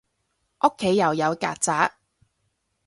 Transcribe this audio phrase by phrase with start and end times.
[0.63, 1.91] 屋企又有曱甴